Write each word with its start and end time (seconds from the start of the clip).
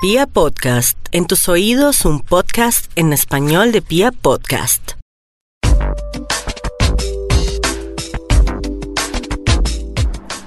Pia 0.00 0.26
Podcast, 0.26 0.96
en 1.12 1.26
tus 1.26 1.46
oídos 1.50 2.06
un 2.06 2.20
podcast 2.20 2.90
en 2.96 3.12
español 3.12 3.70
de 3.70 3.82
Pia 3.82 4.12
Podcast. 4.12 4.92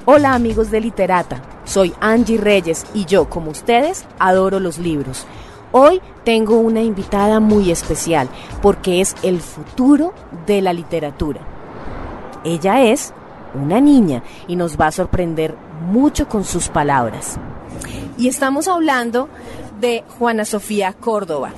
Hola 0.05 0.33
amigos 0.33 0.71
de 0.71 0.81
Literata, 0.81 1.43
soy 1.65 1.93
Angie 2.01 2.39
Reyes 2.39 2.87
y 2.95 3.05
yo, 3.05 3.29
como 3.29 3.51
ustedes, 3.51 4.07
adoro 4.17 4.59
los 4.59 4.79
libros. 4.79 5.27
Hoy 5.71 6.01
tengo 6.23 6.57
una 6.57 6.81
invitada 6.81 7.39
muy 7.39 7.69
especial 7.69 8.29
porque 8.63 9.01
es 9.01 9.15
el 9.21 9.39
futuro 9.39 10.15
de 10.47 10.63
la 10.63 10.73
literatura. 10.73 11.41
Ella 12.43 12.81
es 12.81 13.13
una 13.53 13.79
niña 13.79 14.23
y 14.47 14.55
nos 14.55 14.81
va 14.81 14.87
a 14.87 14.91
sorprender 14.91 15.55
mucho 15.91 16.27
con 16.27 16.43
sus 16.43 16.69
palabras. 16.69 17.37
Y 18.17 18.27
estamos 18.27 18.67
hablando 18.67 19.29
de 19.79 20.03
Juana 20.17 20.45
Sofía 20.45 20.93
Córdoba. 20.93 21.53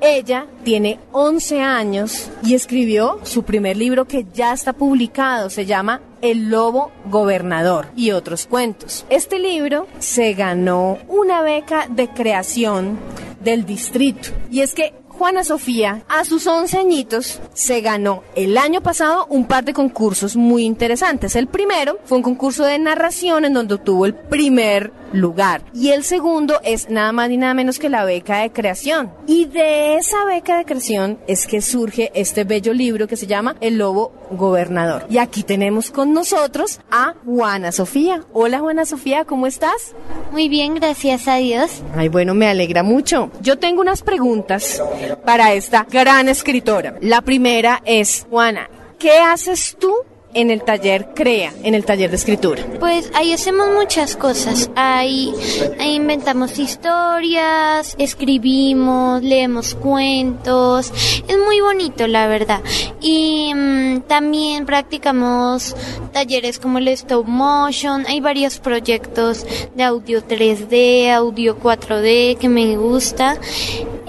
Ella 0.00 0.46
tiene 0.62 1.00
11 1.10 1.60
años 1.60 2.30
y 2.44 2.54
escribió 2.54 3.18
su 3.24 3.42
primer 3.42 3.76
libro 3.76 4.06
que 4.06 4.26
ya 4.32 4.52
está 4.52 4.72
publicado, 4.72 5.50
se 5.50 5.66
llama 5.66 6.00
El 6.22 6.50
Lobo 6.50 6.92
Gobernador 7.06 7.88
y 7.96 8.12
otros 8.12 8.46
cuentos. 8.46 9.04
Este 9.10 9.40
libro 9.40 9.88
se 9.98 10.34
ganó 10.34 10.98
una 11.08 11.42
beca 11.42 11.88
de 11.90 12.08
creación 12.08 12.96
del 13.42 13.66
distrito 13.66 14.28
y 14.50 14.60
es 14.60 14.72
que 14.72 14.94
Juana 15.18 15.42
Sofía, 15.42 16.04
a 16.08 16.24
sus 16.24 16.46
11 16.46 16.78
añitos, 16.78 17.40
se 17.52 17.80
ganó 17.80 18.22
el 18.36 18.56
año 18.56 18.80
pasado 18.80 19.26
un 19.28 19.48
par 19.48 19.64
de 19.64 19.74
concursos 19.74 20.36
muy 20.36 20.64
interesantes. 20.64 21.34
El 21.34 21.48
primero 21.48 21.98
fue 22.04 22.18
un 22.18 22.22
concurso 22.22 22.64
de 22.64 22.78
narración 22.78 23.44
en 23.44 23.52
donde 23.52 23.74
obtuvo 23.74 24.06
el 24.06 24.14
primer 24.14 24.92
lugar. 25.12 25.62
Y 25.74 25.90
el 25.90 26.04
segundo 26.04 26.60
es 26.64 26.90
nada 26.90 27.12
más 27.12 27.28
ni 27.28 27.36
nada 27.36 27.54
menos 27.54 27.78
que 27.78 27.88
la 27.88 28.04
beca 28.04 28.38
de 28.38 28.50
creación. 28.50 29.12
Y 29.26 29.46
de 29.46 29.96
esa 29.96 30.24
beca 30.24 30.58
de 30.58 30.64
creación 30.64 31.18
es 31.26 31.46
que 31.46 31.60
surge 31.60 32.10
este 32.14 32.44
bello 32.44 32.72
libro 32.72 33.06
que 33.06 33.16
se 33.16 33.26
llama 33.26 33.56
El 33.60 33.78
Lobo 33.78 34.12
Gobernador. 34.30 35.06
Y 35.08 35.18
aquí 35.18 35.42
tenemos 35.42 35.90
con 35.90 36.12
nosotros 36.12 36.80
a 36.90 37.14
Juana 37.24 37.72
Sofía. 37.72 38.24
Hola 38.32 38.60
Juana 38.60 38.84
Sofía, 38.84 39.24
¿cómo 39.24 39.46
estás? 39.46 39.94
Muy 40.32 40.48
bien, 40.48 40.74
gracias 40.74 41.28
a 41.28 41.36
Dios. 41.36 41.82
Ay, 41.96 42.08
bueno, 42.08 42.34
me 42.34 42.48
alegra 42.48 42.82
mucho. 42.82 43.30
Yo 43.40 43.58
tengo 43.58 43.80
unas 43.80 44.02
preguntas 44.02 44.82
para 45.24 45.52
esta 45.52 45.86
gran 45.90 46.28
escritora. 46.28 46.96
La 47.00 47.22
primera 47.22 47.82
es, 47.84 48.26
Juana, 48.28 48.68
¿qué 48.98 49.18
haces 49.18 49.76
tú 49.78 49.94
en 50.34 50.50
el 50.50 50.62
taller 50.62 51.14
CREA, 51.14 51.52
en 51.62 51.74
el 51.74 51.84
taller 51.84 52.10
de 52.10 52.16
escritura? 52.16 52.62
Pues 52.78 53.10
ahí 53.14 53.32
hacemos 53.32 53.68
muchas 53.74 54.16
cosas. 54.16 54.70
Ahí, 54.76 55.32
inventamos 55.80 56.58
historias, 56.58 57.94
escribimos, 57.98 59.22
leemos 59.22 59.74
cuentos. 59.74 60.92
Es 61.26 61.38
muy 61.38 61.60
bonito, 61.60 62.06
la 62.06 62.26
verdad. 62.28 62.60
Y 63.00 63.52
mm, 63.54 64.00
también 64.02 64.66
practicamos 64.66 65.74
talleres 66.12 66.58
como 66.58 66.78
el 66.78 66.88
stop 66.88 67.26
motion. 67.26 68.04
Hay 68.06 68.20
varios 68.20 68.58
proyectos 68.58 69.46
de 69.74 69.82
audio 69.82 70.22
3D, 70.26 71.10
audio 71.12 71.58
4D 71.58 72.36
que 72.38 72.48
me 72.48 72.76
gusta. 72.76 73.38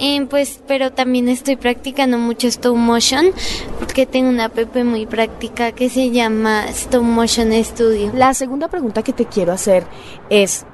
Eh, 0.02 0.26
pues, 0.30 0.62
pero 0.66 0.92
también 0.92 1.28
estoy 1.28 1.56
practicando 1.56 2.16
mucho 2.16 2.48
stop 2.48 2.74
motion 2.74 3.26
porque 3.78 4.06
tengo 4.06 4.30
una 4.30 4.46
app 4.46 4.76
muy 4.76 5.04
práctica 5.04 5.72
que 5.72 5.90
se 5.90 6.10
llama 6.10 6.64
Stop 6.68 7.02
Motion 7.02 7.52
Studio. 7.62 8.10
La 8.14 8.32
segunda 8.32 8.68
pregunta 8.68 9.02
que 9.02 9.12
te 9.12 9.26
quiero 9.26 9.52
hacer 9.52 9.84
es, 10.30 10.64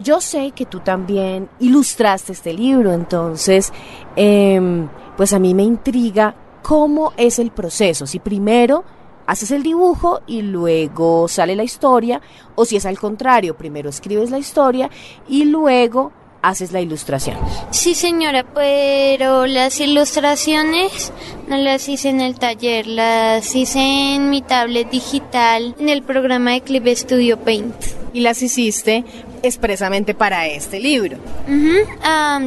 yo 0.00 0.20
sé 0.20 0.50
que 0.50 0.66
tú 0.66 0.80
también 0.80 1.48
ilustraste 1.60 2.32
este 2.32 2.52
libro, 2.52 2.92
entonces, 2.92 3.72
em, 4.16 4.88
pues 5.16 5.32
a 5.32 5.38
mí 5.38 5.54
me 5.54 5.62
intriga 5.62 6.34
cómo 6.62 7.12
es 7.16 7.38
el 7.38 7.52
proceso. 7.52 8.04
Si 8.04 8.18
primero 8.18 8.82
haces 9.26 9.52
el 9.52 9.62
dibujo 9.62 10.22
y 10.26 10.42
luego 10.42 11.28
sale 11.28 11.54
la 11.54 11.62
historia, 11.62 12.20
o 12.56 12.64
si 12.64 12.74
es 12.74 12.86
al 12.86 12.98
contrario, 12.98 13.56
primero 13.56 13.90
escribes 13.90 14.32
la 14.32 14.38
historia 14.38 14.90
y 15.28 15.44
luego 15.44 16.10
haces 16.42 16.72
la 16.72 16.80
ilustración. 16.80 17.36
Sí, 17.70 17.94
señora, 17.94 18.44
pero 18.44 19.46
las 19.46 19.80
ilustraciones 19.80 21.12
no 21.48 21.56
las 21.56 21.88
hice 21.88 22.10
en 22.10 22.20
el 22.20 22.38
taller, 22.38 22.86
las 22.86 23.54
hice 23.54 24.14
en 24.14 24.30
mi 24.30 24.42
tablet 24.42 24.90
digital 24.90 25.74
en 25.78 25.88
el 25.88 26.02
programa 26.02 26.52
de 26.52 26.60
Clip 26.60 26.86
Studio 26.88 27.38
Paint. 27.38 27.74
Y 28.12 28.20
las 28.20 28.42
hiciste 28.42 29.04
expresamente 29.42 30.14
para 30.14 30.46
este 30.46 30.80
libro. 30.80 31.18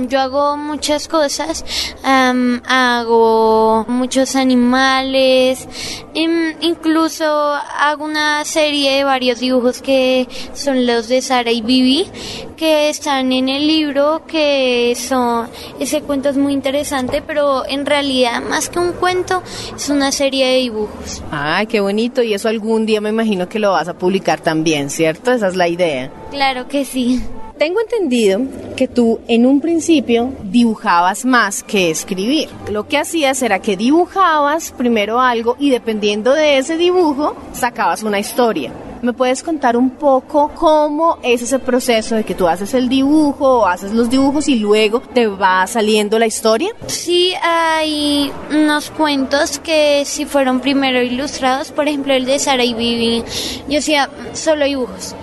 Yo 0.09 0.19
hago 0.19 0.57
muchas 0.57 1.07
cosas, 1.07 1.63
hago 2.03 3.85
muchos 3.87 4.35
animales, 4.35 5.67
em, 6.13 6.55
incluso 6.61 7.25
hago 7.25 8.05
una 8.05 8.43
serie 8.45 8.97
de 8.97 9.03
varios 9.03 9.39
dibujos 9.39 9.81
que 9.81 10.27
son 10.53 10.85
los 10.85 11.07
de 11.07 11.21
Sara 11.21 11.51
y 11.51 11.61
Vivi, 11.61 12.07
que 12.55 12.89
están 12.89 13.31
en 13.31 13.49
el 13.49 13.67
libro, 13.67 14.23
que 14.27 14.95
son, 14.95 15.47
ese 15.79 16.01
cuento 16.01 16.29
es 16.29 16.37
muy 16.37 16.53
interesante, 16.53 17.21
pero 17.25 17.65
en 17.67 17.85
realidad 17.85 18.41
más 18.41 18.69
que 18.69 18.79
un 18.79 18.93
cuento 18.93 19.43
es 19.75 19.89
una 19.89 20.11
serie 20.11 20.47
de 20.47 20.57
dibujos. 20.57 21.23
Ay, 21.31 21.67
qué 21.67 21.79
bonito. 21.79 22.23
Y 22.23 22.33
eso 22.33 22.49
algún 22.49 22.85
día 22.85 23.01
me 23.01 23.09
imagino 23.09 23.49
que 23.49 23.59
lo 23.59 23.71
vas 23.71 23.87
a 23.87 23.93
publicar 23.93 24.39
también, 24.39 24.89
¿cierto? 24.89 25.31
Esa 25.31 25.47
es 25.47 25.55
la 25.55 25.67
idea. 25.67 26.11
Claro 26.35 26.67
que 26.67 26.83
sí. 26.83 27.23
Tengo 27.57 27.79
entendido 27.79 28.41
que 28.75 28.89
tú 28.89 29.21
en 29.29 29.45
un 29.45 29.61
principio 29.61 30.33
dibujabas 30.43 31.23
más 31.23 31.63
que 31.63 31.89
escribir. 31.89 32.49
Lo 32.69 32.89
que 32.89 32.97
hacías 32.97 33.41
era 33.41 33.59
que 33.59 33.77
dibujabas 33.77 34.73
primero 34.73 35.21
algo 35.21 35.55
y 35.57 35.69
dependiendo 35.69 36.33
de 36.33 36.57
ese 36.57 36.75
dibujo 36.75 37.37
sacabas 37.53 38.03
una 38.03 38.19
historia. 38.19 38.73
¿Me 39.01 39.13
puedes 39.13 39.43
contar 39.43 39.77
un 39.77 39.91
poco 39.91 40.51
cómo 40.55 41.19
es 41.23 41.41
ese 41.41 41.57
proceso 41.59 42.15
de 42.15 42.25
que 42.25 42.35
tú 42.35 42.49
haces 42.49 42.73
el 42.73 42.89
dibujo 42.89 43.59
o 43.59 43.65
haces 43.65 43.93
los 43.93 44.09
dibujos 44.09 44.49
y 44.49 44.55
luego 44.59 44.99
te 44.99 45.27
va 45.27 45.65
saliendo 45.67 46.19
la 46.19 46.27
historia? 46.27 46.71
Sí, 46.87 47.33
hay 47.41 48.29
unos 48.51 48.91
cuentos 48.91 49.59
que 49.59 50.03
sí 50.03 50.25
fueron 50.25 50.59
primero 50.59 51.01
ilustrados, 51.01 51.71
por 51.71 51.87
ejemplo 51.87 52.13
el 52.13 52.25
de 52.25 52.39
Sara 52.39 52.65
y 52.65 52.73
Vivi. 52.73 53.23
Yo 53.69 53.79
hacía 53.79 54.09
solo 54.33 54.65
dibujos. 54.65 55.15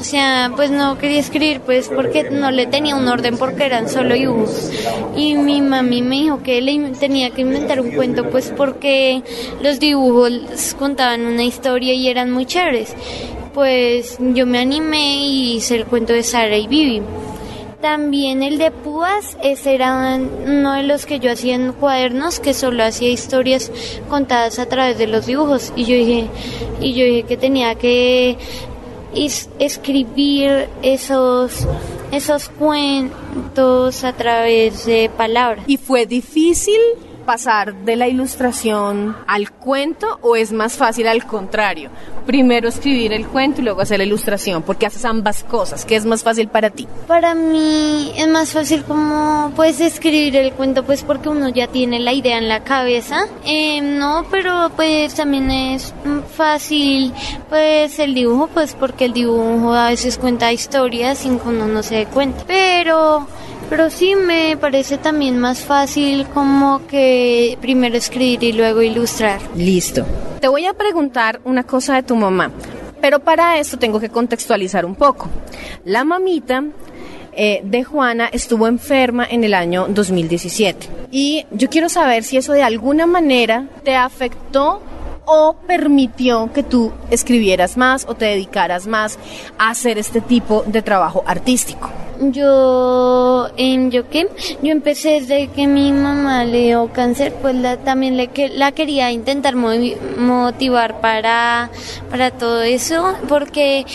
O 0.00 0.04
sea, 0.04 0.52
pues 0.54 0.70
no 0.70 0.96
quería 0.96 1.18
escribir, 1.18 1.60
pues 1.60 1.88
porque 1.88 2.30
no 2.30 2.52
le 2.52 2.66
tenía 2.66 2.94
un 2.94 3.08
orden 3.08 3.36
porque 3.36 3.64
eran 3.64 3.88
solo 3.88 4.14
dibujos. 4.14 4.70
Y 5.16 5.34
mi 5.34 5.60
mami 5.60 6.02
me 6.02 6.16
dijo 6.16 6.42
que 6.42 6.60
le 6.60 6.78
tenía 6.92 7.30
que 7.30 7.40
inventar 7.40 7.80
un 7.80 7.90
cuento, 7.90 8.30
pues 8.30 8.52
porque 8.56 9.22
los 9.60 9.80
dibujos 9.80 10.76
contaban 10.78 11.26
una 11.26 11.42
historia 11.42 11.94
y 11.94 12.08
eran 12.08 12.30
muy 12.30 12.46
chéveres. 12.46 12.94
Pues 13.54 14.18
yo 14.20 14.46
me 14.46 14.60
animé 14.60 15.16
y 15.16 15.56
hice 15.56 15.74
el 15.74 15.84
cuento 15.86 16.12
de 16.12 16.22
Sara 16.22 16.56
y 16.56 16.68
Vivi. 16.68 17.02
También 17.80 18.42
el 18.42 18.58
de 18.58 18.70
púas, 18.70 19.36
ese 19.42 19.74
era 19.74 20.18
uno 20.46 20.74
de 20.74 20.82
los 20.82 21.06
que 21.06 21.20
yo 21.20 21.30
hacía 21.30 21.54
en 21.54 21.72
cuadernos, 21.72 22.40
que 22.40 22.54
solo 22.54 22.84
hacía 22.84 23.08
historias 23.08 23.70
contadas 24.08 24.58
a 24.58 24.66
través 24.66 24.98
de 24.98 25.06
los 25.08 25.26
dibujos. 25.26 25.72
Y 25.76 25.84
yo 25.84 25.96
dije, 25.96 26.26
y 26.80 26.94
yo 26.94 27.04
dije 27.04 27.22
que 27.22 27.36
tenía 27.36 27.76
que 27.76 28.36
es- 29.26 29.48
escribir 29.58 30.68
esos 30.82 31.66
esos 32.10 32.48
cuentos 32.48 34.02
a 34.04 34.12
través 34.14 34.86
de 34.86 35.10
palabras. 35.14 35.64
¿Y 35.66 35.76
fue 35.76 36.06
difícil 36.06 36.80
pasar 37.28 37.74
de 37.84 37.94
la 37.94 38.08
ilustración 38.08 39.14
al 39.26 39.52
cuento 39.52 40.18
o 40.22 40.34
es 40.34 40.50
más 40.50 40.78
fácil 40.78 41.06
al 41.08 41.26
contrario? 41.26 41.90
Primero 42.24 42.70
escribir 42.70 43.12
el 43.12 43.26
cuento 43.26 43.60
y 43.60 43.64
luego 43.64 43.82
hacer 43.82 43.98
la 43.98 44.04
ilustración, 44.04 44.62
porque 44.62 44.86
haces 44.86 45.04
ambas 45.04 45.44
cosas. 45.44 45.84
¿Qué 45.84 45.96
es 45.96 46.06
más 46.06 46.22
fácil 46.22 46.48
para 46.48 46.70
ti? 46.70 46.88
Para 47.06 47.34
mí 47.34 48.12
es 48.16 48.28
más 48.28 48.52
fácil 48.52 48.82
como 48.84 49.52
pues 49.54 49.78
escribir 49.80 50.36
el 50.36 50.52
cuento 50.52 50.86
pues 50.86 51.02
porque 51.02 51.28
uno 51.28 51.50
ya 51.50 51.66
tiene 51.66 51.98
la 51.98 52.14
idea 52.14 52.38
en 52.38 52.48
la 52.48 52.64
cabeza. 52.64 53.26
Eh, 53.44 53.82
no, 53.82 54.24
pero 54.30 54.70
pues 54.74 55.14
también 55.14 55.50
es 55.50 55.92
fácil 56.34 57.12
pues 57.50 57.98
el 57.98 58.14
dibujo 58.14 58.48
pues 58.54 58.74
porque 58.74 59.04
el 59.04 59.12
dibujo 59.12 59.74
a 59.74 59.90
veces 59.90 60.16
cuenta 60.16 60.50
historias 60.50 61.18
sin 61.18 61.38
que 61.38 61.48
uno 61.48 61.66
no 61.66 61.82
se 61.82 61.96
dé 61.96 62.06
cuenta. 62.06 62.42
Pero 62.46 63.26
pero 63.68 63.90
sí 63.90 64.14
me 64.14 64.56
parece 64.56 64.98
también 64.98 65.38
más 65.38 65.60
fácil 65.60 66.26
como 66.28 66.86
que 66.86 67.58
primero 67.60 67.96
escribir 67.96 68.42
y 68.44 68.52
luego 68.52 68.82
ilustrar. 68.82 69.40
Listo. 69.54 70.04
Te 70.40 70.48
voy 70.48 70.66
a 70.66 70.74
preguntar 70.74 71.40
una 71.44 71.64
cosa 71.64 71.94
de 71.96 72.02
tu 72.02 72.16
mamá, 72.16 72.50
pero 73.00 73.20
para 73.20 73.58
esto 73.58 73.78
tengo 73.78 74.00
que 74.00 74.08
contextualizar 74.08 74.84
un 74.84 74.94
poco. 74.94 75.28
La 75.84 76.04
mamita 76.04 76.64
eh, 77.32 77.60
de 77.64 77.84
Juana 77.84 78.28
estuvo 78.32 78.66
enferma 78.66 79.26
en 79.28 79.44
el 79.44 79.54
año 79.54 79.86
2017 79.88 80.88
y 81.10 81.46
yo 81.50 81.68
quiero 81.68 81.88
saber 81.88 82.24
si 82.24 82.36
eso 82.36 82.52
de 82.52 82.62
alguna 82.62 83.06
manera 83.06 83.66
te 83.84 83.94
afectó 83.94 84.82
o 85.24 85.56
permitió 85.66 86.50
que 86.52 86.62
tú 86.62 86.90
escribieras 87.10 87.76
más 87.76 88.06
o 88.08 88.14
te 88.14 88.24
dedicaras 88.24 88.86
más 88.86 89.18
a 89.58 89.70
hacer 89.70 89.98
este 89.98 90.22
tipo 90.22 90.64
de 90.66 90.80
trabajo 90.80 91.22
artístico. 91.26 91.90
Yo 92.20 93.48
en 93.56 93.90
yo 93.90 94.08
qué, 94.08 94.28
yo 94.62 94.72
empecé 94.72 95.20
desde 95.20 95.48
que 95.48 95.66
mi 95.66 95.92
mamá 95.92 96.44
le 96.44 96.66
dio 96.66 96.92
cáncer, 96.92 97.32
pues 97.40 97.54
la, 97.54 97.76
también 97.76 98.16
le, 98.16 98.30
la 98.54 98.72
quería 98.72 99.12
intentar 99.12 99.54
motivar 99.54 101.00
para, 101.00 101.70
para 102.10 102.32
todo 102.32 102.62
eso, 102.62 103.14
porque 103.28 103.86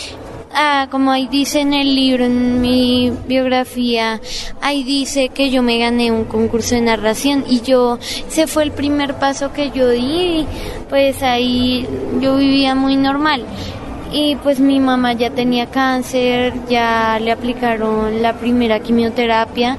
Ah, 0.56 0.86
como 0.88 1.10
ahí 1.10 1.26
dice 1.26 1.62
en 1.62 1.74
el 1.74 1.96
libro, 1.96 2.26
en 2.26 2.60
mi 2.60 3.12
biografía, 3.26 4.20
ahí 4.60 4.84
dice 4.84 5.30
que 5.30 5.50
yo 5.50 5.64
me 5.64 5.78
gané 5.78 6.12
un 6.12 6.26
concurso 6.26 6.76
de 6.76 6.80
narración 6.80 7.44
y 7.48 7.60
yo, 7.62 7.98
ese 8.28 8.46
fue 8.46 8.62
el 8.62 8.70
primer 8.70 9.14
paso 9.14 9.52
que 9.52 9.72
yo 9.72 9.88
di, 9.88 10.46
pues 10.88 11.24
ahí 11.24 11.88
yo 12.20 12.36
vivía 12.36 12.76
muy 12.76 12.96
normal. 12.96 13.44
Y 14.16 14.36
pues 14.36 14.60
mi 14.60 14.78
mamá 14.78 15.14
ya 15.14 15.30
tenía 15.30 15.66
cáncer, 15.66 16.52
ya 16.68 17.18
le 17.18 17.32
aplicaron 17.32 18.22
la 18.22 18.34
primera 18.34 18.78
quimioterapia 18.78 19.76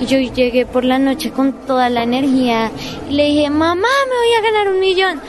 y 0.00 0.06
yo 0.06 0.16
llegué 0.18 0.64
por 0.64 0.86
la 0.86 0.98
noche 0.98 1.32
con 1.32 1.52
toda 1.66 1.90
la 1.90 2.02
energía 2.02 2.70
y 3.10 3.12
le 3.12 3.26
dije, 3.26 3.50
mamá, 3.50 3.74
me 4.08 4.16
voy 4.16 4.34
a 4.38 4.50
ganar 4.50 4.72
un 4.72 4.80
millón. 4.80 5.20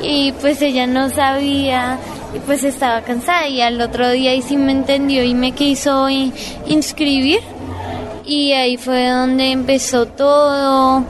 Y 0.00 0.30
pues 0.40 0.62
ella 0.62 0.86
no 0.86 1.08
sabía 1.08 1.98
y 2.32 2.38
pues 2.38 2.62
estaba 2.62 3.00
cansada 3.00 3.48
y 3.48 3.60
al 3.60 3.80
otro 3.80 4.08
día 4.10 4.30
ahí 4.30 4.40
sí 4.40 4.56
me 4.56 4.70
entendió 4.70 5.24
y 5.24 5.34
me 5.34 5.50
quiso 5.50 6.08
inscribir 6.08 7.40
y 8.24 8.52
ahí 8.52 8.76
fue 8.76 9.08
donde 9.08 9.50
empezó 9.50 10.06
todo. 10.06 11.04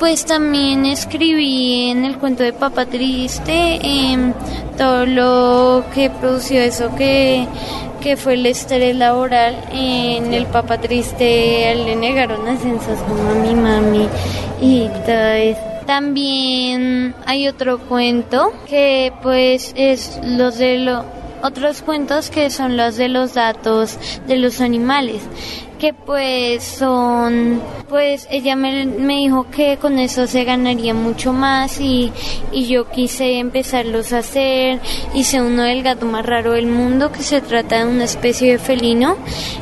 Pues 0.00 0.24
también 0.24 0.86
escribí 0.86 1.90
en 1.90 2.04
el 2.04 2.16
cuento 2.18 2.42
de 2.42 2.52
Papá 2.52 2.86
Triste 2.86 3.78
em, 3.82 4.32
todo 4.80 5.04
lo 5.04 5.84
que 5.92 6.08
produció 6.08 6.58
eso 6.58 6.94
que, 6.96 7.46
que 8.00 8.16
fue 8.16 8.32
el 8.32 8.46
estrés 8.46 8.96
laboral. 8.96 9.54
En 9.70 10.32
el 10.32 10.46
Papá 10.46 10.80
Triste 10.80 11.74
le 11.74 11.96
negaron 11.96 12.48
ascensos 12.48 12.98
como 13.00 13.28
a 13.28 13.34
mi 13.34 13.54
mami 13.54 14.08
y 14.58 14.88
todo 15.04 15.32
esto. 15.32 15.62
También 15.84 17.14
hay 17.26 17.46
otro 17.46 17.78
cuento 17.78 18.54
que 18.66 19.12
pues 19.20 19.74
es 19.76 20.18
los 20.24 20.56
de 20.56 20.78
los 20.78 21.04
otros 21.42 21.82
cuentos 21.82 22.30
que 22.30 22.48
son 22.48 22.78
los 22.78 22.96
de 22.96 23.08
los 23.08 23.34
datos 23.34 23.98
de 24.26 24.36
los 24.36 24.62
animales 24.62 25.20
que 25.80 25.94
pues 25.94 26.62
son 26.62 27.60
pues 27.88 28.28
ella 28.30 28.54
me, 28.54 28.84
me, 28.84 29.16
dijo 29.16 29.46
que 29.50 29.78
con 29.78 29.98
eso 29.98 30.26
se 30.26 30.44
ganaría 30.44 30.92
mucho 30.92 31.32
más 31.32 31.80
y, 31.80 32.12
y 32.52 32.66
yo 32.66 32.88
quise 32.88 33.38
empezarlos 33.38 34.12
a 34.12 34.18
hacer. 34.18 34.78
Hice 35.14 35.40
uno 35.40 35.62
del 35.62 35.82
gato 35.82 36.06
más 36.06 36.24
raro 36.24 36.52
del 36.52 36.66
mundo 36.66 37.10
que 37.10 37.22
se 37.22 37.40
trata 37.40 37.78
de 37.78 37.90
una 37.90 38.04
especie 38.04 38.52
de 38.52 38.58
felino 38.58 39.16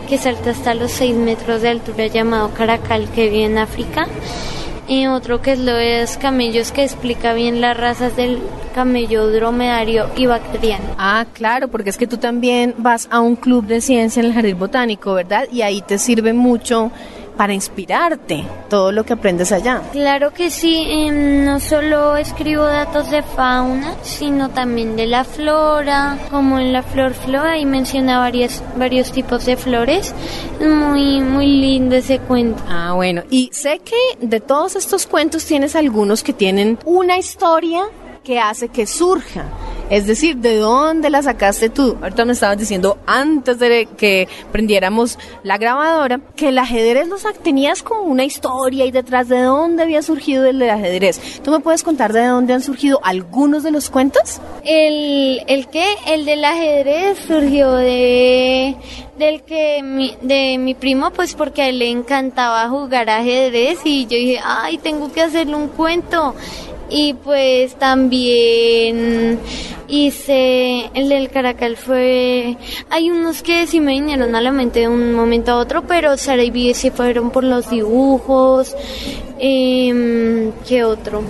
que 0.09 0.19
salta 0.19 0.50
hasta 0.50 0.75
los 0.75 0.91
6 0.91 1.15
metros 1.15 1.62
de 1.62 1.70
altura 1.70 2.09
llamado 2.09 2.53
caracal 2.53 3.09
que 3.15 3.31
vive 3.31 3.44
en 3.44 3.59
África 3.59 4.09
y 4.88 5.06
otro 5.06 5.43
que 5.43 5.52
es 5.52 5.58
lo 5.58 5.75
de 5.75 6.00
los 6.00 6.17
camellos 6.17 6.73
que 6.73 6.82
explica 6.82 7.35
bien 7.35 7.61
las 7.61 7.76
razas 7.76 8.17
del 8.17 8.38
camello 8.75 9.31
dromedario 9.31 10.06
y 10.17 10.26
bacteriano. 10.26 10.85
Ah, 10.96 11.26
claro, 11.32 11.69
porque 11.69 11.90
es 11.90 11.99
que 11.99 12.06
tú 12.06 12.17
también 12.17 12.75
vas 12.79 13.06
a 13.11 13.20
un 13.20 13.37
club 13.37 13.67
de 13.67 13.81
ciencia 13.81 14.20
en 14.20 14.26
el 14.26 14.35
jardín 14.35 14.58
botánico, 14.58 15.14
¿verdad? 15.14 15.46
Y 15.52 15.62
ahí 15.62 15.82
te 15.82 15.99
sirve 15.99 16.32
mucho 16.32 16.90
para 17.38 17.55
inspirarte 17.55 18.44
todo 18.69 18.90
lo 18.90 19.05
que 19.05 19.12
aprendes 19.12 19.52
allá. 19.52 19.81
Claro 19.93 20.35
que 20.35 20.50
sí, 20.50 20.85
em, 20.90 21.44
no 21.44 21.61
solo 21.61 22.17
escribo 22.17 22.64
datos 22.64 23.11
de 23.11 23.23
fauna, 23.23 23.94
sino 24.02 24.50
también 24.50 24.96
de 24.96 25.06
la 25.06 25.23
flora, 25.23 26.19
como 26.32 26.58
en 26.58 26.73
la 26.73 26.82
flor 26.82 27.14
flora 27.14 27.56
y 27.56 27.64
menciona 27.64 28.19
varias, 28.19 28.61
varios 28.76 29.12
tipos 29.12 29.46
de 29.46 29.56
flores. 29.56 30.12
Muy, 30.61 31.20
muy 31.20 31.46
lindo 31.46 31.94
ese 31.94 32.19
cuento. 32.19 32.61
Ah, 32.69 32.94
bueno, 32.96 33.23
y 33.31 33.50
sé 33.52 33.79
que 33.84 34.26
de 34.26 34.41
todos 34.41 34.75
estos 34.75 35.06
cuentos 35.06 35.44
tienes 35.44 35.76
algunos 35.76 36.25
que 36.25 36.32
tienen 36.32 36.76
una 36.84 37.19
historia 37.19 37.84
que 38.25 38.41
hace 38.41 38.69
que 38.69 38.84
surja. 38.84 39.44
Es 39.90 40.06
decir, 40.06 40.37
¿de 40.37 40.56
dónde 40.56 41.08
la 41.08 41.23
sacaste 41.23 41.70
tú? 41.70 41.96
Ahorita 42.02 42.25
me 42.25 42.35
estabas 42.35 42.58
diciendo 42.58 42.99
antes 43.06 43.58
de 43.58 43.88
que 43.96 44.29
prendiéramos 44.52 45.19
la 45.43 45.56
grabadora 45.56 46.20
que 46.37 46.49
el 46.49 46.58
ajedrez 46.58 47.08
los 47.08 47.25
tenías 47.43 47.82
como 47.82 48.02
una 48.02 48.25
historia 48.25 48.85
y 48.85 48.90
detrás 48.90 49.29
de 49.29 49.40
dónde 49.43 49.82
había 49.82 50.02
surgido 50.02 50.44
el 50.44 50.62
ajedrez. 50.69 51.40
¿Tú 51.43 51.50
me 51.50 51.61
puedes 51.61 51.82
contar 51.82 52.12
de 52.12 52.26
dónde 52.26 52.52
han 52.52 52.62
surgido 52.62 53.00
algunos 53.02 53.62
de 53.62 53.70
los 53.70 53.88
cuentos? 53.88 54.40
El, 54.64 55.43
el 55.46 55.69
qué? 55.69 55.87
El 56.06 56.25
del 56.25 56.44
ajedrez 56.44 57.19
surgió 57.26 57.73
de 57.73 58.76
del 59.19 59.43
que 59.43 59.82
mi, 59.82 60.17
de 60.23 60.58
mi 60.58 60.75
primo 60.75 61.11
pues 61.11 61.34
porque 61.34 61.62
a 61.62 61.69
él 61.69 61.81
le 61.81 61.91
encantaba 61.91 62.69
jugar 62.69 63.11
ajedrez 63.11 63.81
y 63.84 64.05
yo 64.05 64.17
dije, 64.17 64.41
"Ay, 64.44 64.79
tengo 64.79 65.11
que 65.12 65.23
hacerle 65.23 65.56
un 65.56 65.69
cuento." 65.69 66.34
Y 66.90 67.14
pues 67.14 67.75
también 67.75 69.38
hice 69.88 70.90
el 70.94 71.08
del 71.08 71.31
Caracal 71.31 71.76
fue 71.76 72.56
hay 72.90 73.11
unos 73.11 73.43
que 73.43 73.67
sí 73.67 73.81
me 73.81 73.93
vinieron 73.93 74.35
a 74.35 74.40
la 74.40 74.52
mente 74.52 74.81
de 74.81 74.88
un 74.88 75.14
momento 75.14 75.52
a 75.52 75.56
otro 75.56 75.82
pero 75.87 76.17
Sara 76.17 76.43
y 76.43 76.50
Vive 76.50 76.75
sí 76.75 76.90
fueron 76.90 77.31
por 77.31 77.44
los 77.44 77.70
dibujos 77.70 78.76
eh, 79.40 80.50
¿qué 80.67 80.85
otro? 80.85 81.23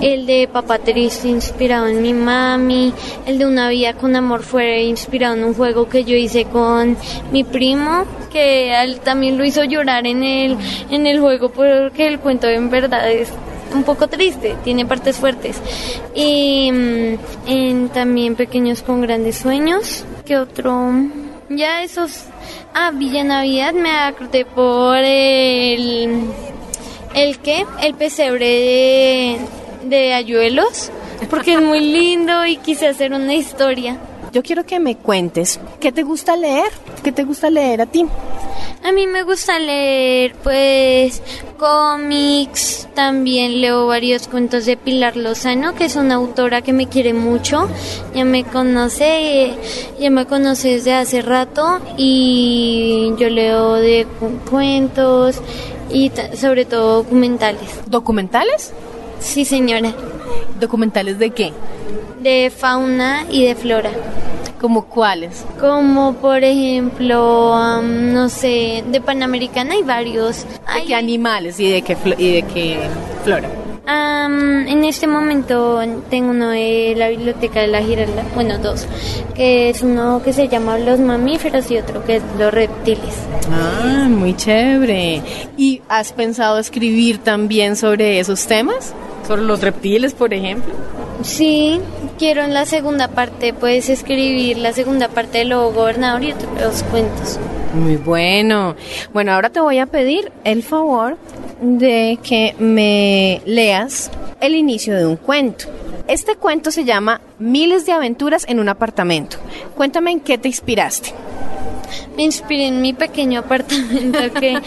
el 0.00 0.24
de 0.24 0.48
Papá 0.50 0.78
Triste 0.78 1.28
inspirado 1.28 1.88
en 1.88 2.00
mi 2.00 2.14
mami 2.14 2.92
el 3.26 3.38
de 3.38 3.46
Una 3.46 3.68
vida 3.68 3.92
con 3.94 4.16
amor 4.16 4.42
fue 4.42 4.84
inspirado 4.84 5.34
en 5.34 5.44
un 5.44 5.54
juego 5.54 5.88
que 5.88 6.04
yo 6.04 6.16
hice 6.16 6.46
con 6.46 6.96
mi 7.32 7.44
primo 7.44 8.04
que 8.32 8.74
él 8.82 9.00
también 9.00 9.36
lo 9.36 9.44
hizo 9.44 9.62
llorar 9.64 10.06
en 10.06 10.22
el 10.22 10.56
en 10.90 11.06
el 11.06 11.20
juego 11.20 11.50
porque 11.50 12.06
el 12.06 12.18
cuento 12.18 12.48
en 12.48 12.70
verdad 12.70 13.10
es 13.10 13.30
un 13.72 13.84
poco 13.84 14.08
triste, 14.08 14.56
tiene 14.64 14.86
partes 14.86 15.16
fuertes. 15.16 15.60
Y 16.14 16.70
mm, 16.72 17.88
también 17.88 18.36
Pequeños 18.36 18.82
con 18.82 19.00
Grandes 19.00 19.38
Sueños. 19.38 20.04
¿Qué 20.24 20.36
otro? 20.36 20.92
Ya 21.48 21.82
esos... 21.82 22.24
Ah, 22.74 22.90
Villa 22.92 23.24
Navidad 23.24 23.72
me 23.72 23.90
acordé 23.90 24.44
por 24.44 24.96
el... 24.98 26.24
¿El 27.14 27.38
qué? 27.38 27.64
El 27.82 27.94
pesebre 27.94 28.46
de, 28.46 29.38
de 29.84 30.12
Ayuelos. 30.12 30.90
Porque 31.30 31.54
es 31.54 31.62
muy 31.62 31.80
lindo 31.80 32.44
y 32.44 32.58
quise 32.58 32.88
hacer 32.88 33.12
una 33.12 33.34
historia. 33.34 33.96
Yo 34.36 34.42
quiero 34.42 34.66
que 34.66 34.78
me 34.78 34.98
cuentes, 34.98 35.58
¿qué 35.80 35.92
te 35.92 36.02
gusta 36.02 36.36
leer? 36.36 36.70
¿Qué 37.02 37.10
te 37.10 37.24
gusta 37.24 37.48
leer 37.48 37.80
a 37.80 37.86
ti? 37.86 38.04
A 38.84 38.92
mí 38.92 39.06
me 39.06 39.22
gusta 39.22 39.58
leer 39.58 40.34
pues 40.42 41.22
cómics, 41.56 42.86
también 42.94 43.62
leo 43.62 43.86
varios 43.86 44.28
cuentos 44.28 44.66
de 44.66 44.76
Pilar 44.76 45.16
Lozano, 45.16 45.74
que 45.74 45.86
es 45.86 45.96
una 45.96 46.16
autora 46.16 46.60
que 46.60 46.74
me 46.74 46.86
quiere 46.86 47.14
mucho, 47.14 47.66
ya 48.14 48.26
me 48.26 48.44
conoce, 48.44 49.54
ya 49.98 50.10
me 50.10 50.26
conoce 50.26 50.72
desde 50.72 50.92
hace 50.92 51.22
rato 51.22 51.80
y 51.96 53.14
yo 53.16 53.30
leo 53.30 53.72
de 53.76 54.06
cuentos 54.50 55.40
y 55.90 56.12
sobre 56.34 56.66
todo 56.66 57.04
documentales. 57.04 57.80
¿Documentales? 57.86 58.74
Sí, 59.18 59.46
señora. 59.46 59.94
¿Documentales 60.60 61.18
de 61.18 61.30
qué? 61.30 61.52
De 62.20 62.50
fauna 62.54 63.24
y 63.30 63.44
de 63.44 63.54
flora. 63.54 63.90
¿Como 64.60 64.86
cuáles? 64.86 65.44
Como 65.60 66.14
por 66.14 66.42
ejemplo, 66.42 67.82
no 67.82 68.28
sé, 68.28 68.82
de 68.90 69.00
Panamericana 69.00 69.74
hay 69.74 69.82
varios. 69.82 70.44
¿De 70.74 70.84
qué 70.86 70.94
animales 70.94 71.60
y 71.60 71.70
de 71.70 71.82
qué, 71.82 71.96
y 72.18 72.32
de 72.32 72.42
qué 72.42 72.78
flora? 73.22 73.48
en 73.88 74.84
este 74.84 75.06
momento 75.06 75.80
tengo 76.10 76.30
uno 76.30 76.50
de 76.50 76.94
la 76.96 77.08
biblioteca 77.08 77.60
de 77.60 77.68
la 77.68 77.82
Giralda, 77.82 78.24
bueno, 78.34 78.58
dos, 78.58 78.86
que 79.34 79.70
es 79.70 79.82
uno 79.82 80.22
que 80.24 80.32
se 80.32 80.48
llama 80.48 80.78
Los 80.78 80.98
mamíferos 80.98 81.70
y 81.70 81.78
otro 81.78 82.04
que 82.04 82.16
es 82.16 82.22
Los 82.38 82.52
reptiles. 82.52 83.14
Ah, 83.50 84.06
muy 84.08 84.34
chévere. 84.34 85.22
¿Y 85.56 85.82
has 85.88 86.12
pensado 86.12 86.58
escribir 86.58 87.18
también 87.18 87.76
sobre 87.76 88.18
esos 88.18 88.46
temas? 88.46 88.92
¿Sobre 89.26 89.42
los 89.42 89.60
reptiles, 89.60 90.14
por 90.14 90.32
ejemplo? 90.32 90.72
Sí, 91.22 91.80
quiero 92.18 92.42
en 92.42 92.54
la 92.54 92.66
segunda 92.66 93.08
parte, 93.08 93.52
puedes 93.52 93.88
escribir 93.88 94.58
la 94.58 94.72
segunda 94.72 95.08
parte 95.08 95.38
de 95.38 95.44
Lobo 95.46 95.72
Gobernador 95.72 96.22
y 96.22 96.32
otros 96.32 96.82
cuentos. 96.84 97.38
Muy 97.74 97.96
bueno. 97.96 98.76
Bueno, 99.12 99.32
ahora 99.32 99.50
te 99.50 99.60
voy 99.60 99.78
a 99.78 99.86
pedir 99.86 100.30
el 100.44 100.62
favor 100.62 101.16
de 101.60 102.18
que 102.22 102.54
me 102.58 103.42
leas 103.44 104.10
el 104.40 104.54
inicio 104.54 104.94
de 104.94 105.06
un 105.06 105.16
cuento. 105.16 105.66
Este 106.06 106.36
cuento 106.36 106.70
se 106.70 106.84
llama 106.84 107.20
Miles 107.38 107.84
de 107.84 107.92
aventuras 107.92 108.44
en 108.48 108.60
un 108.60 108.68
apartamento. 108.68 109.38
Cuéntame 109.74 110.12
en 110.12 110.20
qué 110.20 110.38
te 110.38 110.48
inspiraste. 110.48 111.12
Me 112.16 112.22
inspiré 112.22 112.66
en 112.66 112.80
mi 112.80 112.92
pequeño 112.92 113.40
apartamento 113.40 114.18
que, 114.38 114.60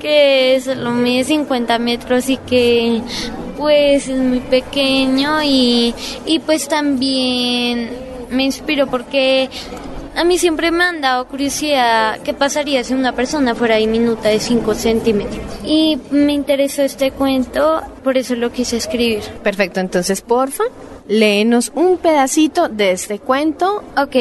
que 0.00 0.60
solo 0.64 0.92
mide 0.92 1.24
50 1.24 1.78
metros 1.78 2.28
y 2.30 2.38
que 2.38 3.02
pues 3.56 4.08
es 4.08 4.18
muy 4.18 4.40
pequeño 4.40 5.42
y, 5.42 5.94
y 6.24 6.38
pues 6.40 6.68
también 6.68 7.90
me 8.30 8.44
inspiró 8.44 8.86
porque 8.86 9.48
a 10.16 10.24
mí 10.24 10.38
siempre 10.38 10.70
me 10.70 10.82
han 10.82 11.02
dado 11.02 11.28
curiosidad 11.28 12.20
qué 12.22 12.32
pasaría 12.32 12.82
si 12.82 12.94
una 12.94 13.12
persona 13.12 13.54
fuera 13.54 13.76
diminuta 13.76 14.30
de 14.30 14.40
5 14.40 14.74
centímetros. 14.74 15.44
Y 15.62 15.98
me 16.10 16.32
interesó 16.32 16.82
este 16.82 17.10
cuento, 17.10 17.82
por 18.02 18.16
eso 18.16 18.34
lo 18.34 18.50
quise 18.50 18.78
escribir. 18.78 19.22
Perfecto, 19.42 19.80
entonces 19.80 20.22
porfa, 20.22 20.64
léenos 21.06 21.70
un 21.74 21.98
pedacito 21.98 22.68
de 22.68 22.92
este 22.92 23.18
cuento. 23.18 23.84
Ok. 23.96 24.16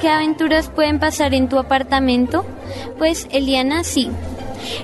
Qué 0.00 0.08
aventuras 0.08 0.70
pueden 0.70 0.98
pasar 0.98 1.34
en 1.34 1.48
tu 1.48 1.58
apartamento? 1.58 2.44
Pues 2.98 3.28
Eliana 3.30 3.84
sí. 3.84 4.10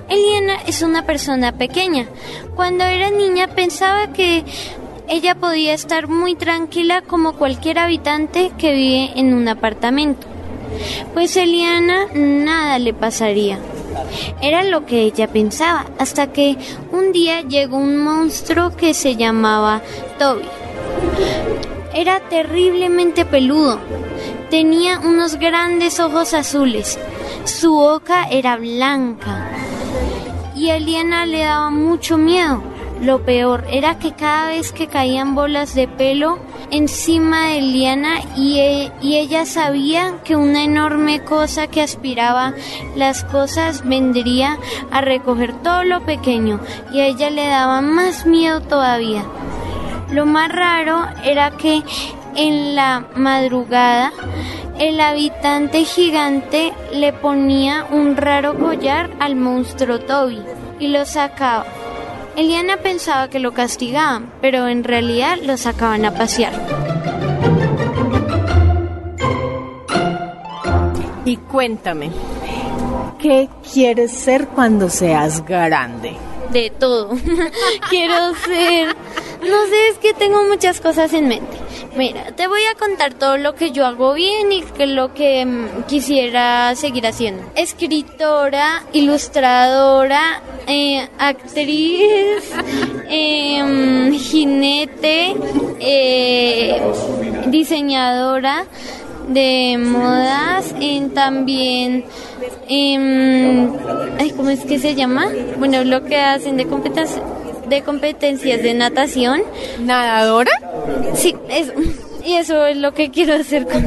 Eliana 0.09 0.57
es 0.67 0.83
una 0.83 1.05
persona 1.07 1.53
pequeña. 1.53 2.07
Cuando 2.55 2.85
era 2.85 3.11
niña 3.11 3.49
pensaba 3.49 4.13
que 4.13 4.45
ella 5.09 5.35
podía 5.35 5.75
estar 5.75 6.09
muy 6.09 6.35
tranquila 6.35 7.03
como 7.03 7.35
cualquier 7.35 7.79
habitante 7.79 8.53
que 8.57 8.73
vive 8.73 9.11
en 9.17 9.35
un 9.35 9.49
apartamento. 9.49 10.27
Pues 11.13 11.37
Eliana 11.37 12.07
nada 12.15 12.79
le 12.79 12.95
pasaría. 12.95 13.59
Era 14.41 14.65
lo 14.65 14.87
que 14.87 15.03
ella 15.03 15.29
pensaba, 15.29 15.87
hasta 15.99 16.33
que 16.33 16.57
un 16.93 17.13
día 17.13 17.43
llegó 17.43 17.77
un 17.77 17.99
monstruo 17.99 18.77
que 18.77 18.95
se 18.95 19.17
llamaba 19.17 19.83
Toby. 20.19 20.45
Era 21.95 22.21
terriblemente 22.21 23.25
peludo. 23.25 23.79
Tenía 24.51 25.01
unos 25.01 25.37
grandes 25.37 25.99
ojos 26.01 26.35
azules. 26.35 26.99
Su 27.45 27.73
boca 27.75 28.25
era 28.31 28.57
blanca. 28.57 29.51
Y 30.55 30.71
a 30.71 30.77
Eliana 30.77 31.27
le 31.27 31.41
daba 31.41 31.71
mucho 31.71 32.17
miedo. 32.17 32.63
Lo 33.01 33.23
peor 33.25 33.65
era 33.71 33.99
que 33.99 34.13
cada 34.13 34.49
vez 34.51 34.71
que 34.73 34.87
caían 34.87 35.35
bolas 35.35 35.75
de 35.75 35.89
pelo 35.89 36.39
encima 36.71 37.49
de 37.49 37.59
Eliana 37.59 38.21
y, 38.37 38.61
e- 38.61 38.93
y 39.03 39.17
ella 39.17 39.45
sabía 39.47 40.15
que 40.25 40.37
una 40.37 40.63
enorme 40.63 41.23
cosa 41.25 41.67
que 41.67 41.83
aspiraba 41.83 42.55
las 42.95 43.25
cosas 43.25 43.85
vendría 43.87 44.59
a 44.93 45.01
recoger 45.01 45.53
todo 45.63 45.83
lo 45.83 46.03
pequeño 46.07 46.61
y 46.93 47.01
a 47.01 47.07
ella 47.07 47.31
le 47.31 47.47
daba 47.49 47.81
más 47.81 48.27
miedo 48.27 48.61
todavía. 48.61 49.25
Lo 50.13 50.25
más 50.25 50.51
raro 50.51 51.05
era 51.25 51.51
que 51.51 51.83
en 52.37 52.75
la 52.75 53.07
madrugada 53.17 54.13
el 54.79 55.01
habitante 55.01 55.85
gigante 55.85 56.73
le 56.93 57.13
ponía 57.13 57.87
un 57.93 58.17
raro 58.17 58.59
collar 58.59 59.09
al 59.21 59.37
monstruo 59.37 60.01
Toby 60.01 60.43
y 60.81 60.89
lo 60.89 61.07
sacaba. 61.07 61.65
Eliana 62.37 62.79
pensaba 62.79 63.31
que 63.31 63.39
lo 63.39 63.55
castigaban, 63.55 64.33
pero 64.41 64.67
en 64.67 64.83
realidad 64.83 65.39
lo 65.45 65.57
sacaban 65.57 66.05
a 66.05 66.15
pasear. 66.15 66.53
Y 71.25 71.37
cuéntame, 71.37 72.11
¿qué 73.21 73.49
quieres 73.73 74.11
ser 74.11 74.49
cuando 74.49 74.91
seas 74.91 75.45
grande? 75.45 76.17
De 76.53 76.71
todo. 76.71 77.11
Quiero 77.91 78.35
ser... 78.35 78.89
No 79.41 79.67
sé, 79.67 79.89
es 79.91 79.99
que 79.99 80.15
tengo 80.15 80.43
muchas 80.45 80.81
cosas 80.81 81.13
en 81.13 81.29
mente. 81.29 81.54
Mira, 81.97 82.33
te 82.33 82.49
voy 82.49 82.63
a 82.65 82.75
contar 82.77 83.15
todo 83.15 83.37
lo 83.37 83.55
que 83.55 83.71
yo 83.71 83.87
hago 83.87 84.15
bien 84.15 84.51
y 84.51 84.63
que 84.63 84.89
lo 84.89 85.15
que 85.15 85.47
mm, 85.47 85.85
quisiera 85.87 86.75
seguir 86.75 87.07
haciendo. 87.07 87.45
Escritora, 87.55 88.83
ilustradora, 88.93 90.43
eh, 90.67 91.09
actriz, 91.19 92.53
em, 93.09 94.13
jinete, 94.19 95.37
eh, 95.79 96.83
diseñadora 97.47 98.67
de 99.29 99.79
modas, 99.79 100.75
en 100.81 101.15
también, 101.15 102.05
em, 102.69 103.71
ay, 104.19 104.33
¿cómo 104.33 104.51
es 104.51 104.65
que 104.65 104.81
se 104.81 104.97
llama? 104.97 105.29
Bueno, 105.59 105.85
lo 105.85 106.05
que 106.05 106.17
hacen 106.17 106.57
de 106.57 106.67
competencias 106.67 107.23
de 107.69 107.83
competencias 107.83 108.63
de 108.63 108.75
natación. 108.75 109.43
¿Nadadora? 109.81 110.53
Sí, 111.15 111.35
eso. 111.49 111.73
Y 112.25 112.35
eso 112.35 112.67
es 112.67 112.79
lo 112.79 112.95
que 112.95 113.11
quiero 113.11 113.35
hacer 113.35 113.67
con 113.67 113.83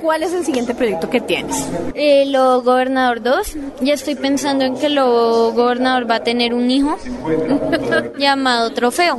¿Cuál 0.00 0.22
es 0.22 0.32
el 0.32 0.44
siguiente 0.44 0.72
proyecto 0.72 1.10
que 1.10 1.20
tienes? 1.20 1.66
El 1.94 2.30
Lobo 2.30 2.62
Gobernador 2.62 3.20
2. 3.20 3.56
Ya 3.80 3.94
estoy 3.94 4.14
pensando 4.14 4.64
en 4.64 4.76
que 4.76 4.88
Lobo 4.88 5.50
Gobernador 5.50 6.08
va 6.08 6.16
a 6.16 6.22
tener 6.22 6.54
un 6.54 6.70
hijo 6.70 6.96
llamado 8.18 8.70
Trofeo. 8.70 9.18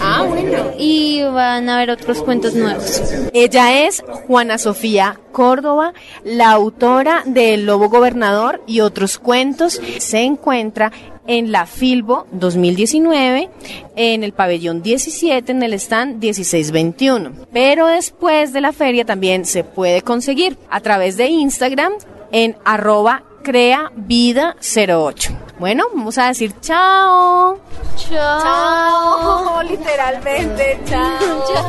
Ah, 0.00 0.24
bueno. 0.26 0.70
Y 0.78 1.22
van 1.24 1.68
a 1.68 1.76
haber 1.76 1.90
otros 1.90 2.22
cuentos 2.22 2.54
nuevos. 2.54 3.02
Ella 3.34 3.84
es 3.86 4.02
Juana 4.26 4.56
Sofía 4.56 5.20
Córdoba, 5.30 5.92
la 6.24 6.52
autora 6.52 7.22
de 7.26 7.52
El 7.52 7.66
Lobo 7.66 7.90
Gobernador 7.90 8.62
y 8.66 8.80
otros 8.80 9.18
cuentos. 9.18 9.78
Se 9.98 10.20
encuentra 10.20 10.90
en 11.26 11.52
la 11.52 11.66
Filbo 11.66 12.26
2019, 12.32 13.50
en 13.96 14.24
el 14.24 14.32
pabellón 14.32 14.82
17, 14.82 15.52
en 15.52 15.62
el 15.62 15.74
stand 15.74 16.20
1621. 16.20 17.32
Pero 17.52 17.86
después 17.86 18.52
de 18.52 18.60
la 18.60 18.72
feria 18.72 19.04
también 19.04 19.44
se 19.44 19.64
puede 19.64 20.02
conseguir 20.02 20.56
a 20.70 20.80
través 20.80 21.16
de 21.16 21.28
Instagram 21.28 21.92
en 22.32 22.56
arroba 22.64 23.24
crea 23.42 23.92
vida 23.94 24.56
08. 24.60 25.30
Bueno, 25.58 25.84
vamos 25.94 26.18
a 26.18 26.28
decir 26.28 26.52
chao. 26.60 27.60
Chao. 27.96 28.42
Chao, 28.42 29.62
literalmente, 29.62 30.80
chao. 30.86 31.68